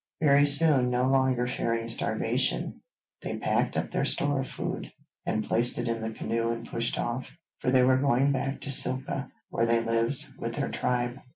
Very 0.19 0.45
soon, 0.47 0.89
no 0.89 1.03
longer 1.03 1.45
fearing 1.45 1.85
starvation, 1.85 2.81
they 3.21 3.37
packed 3.37 3.77
up 3.77 3.91
their 3.91 4.03
store 4.03 4.39
of 4.41 4.47
food 4.49 4.91
and 5.27 5.43
placed 5.43 5.77
it 5.77 5.87
in 5.87 6.01
the 6.01 6.09
canoe 6.09 6.49
and 6.49 6.67
pushed 6.67 6.97
off, 6.97 7.27
for 7.59 7.69
they 7.69 7.83
were 7.83 7.97
going 7.97 8.31
back 8.31 8.61
to 8.61 8.69
Silka 8.71 9.29
where 9.51 9.67
they 9.67 9.79
lived 9.81 10.25
with 10.39 10.55
their 10.55 10.69
tribe. 10.69 11.19